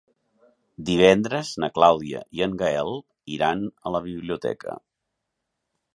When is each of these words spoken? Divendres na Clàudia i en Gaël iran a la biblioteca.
Divendres 0.87 1.51
na 1.63 1.69
Clàudia 1.75 2.23
i 2.39 2.43
en 2.47 2.57
Gaël 2.63 2.91
iran 3.37 3.63
a 3.91 3.97
la 3.97 4.05
biblioteca. 4.11 4.79